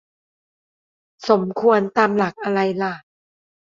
[1.29, 2.93] "สมควร" ตามหลักอะไรล่ะ